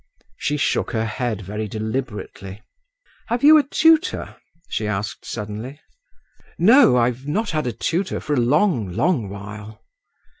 [0.35, 2.63] She shook her head very deliberately.
[3.27, 4.35] "Have you a tutor?"
[4.67, 5.79] she asked suddenly.
[6.57, 9.85] "No; I've not had a tutor for a long, long while."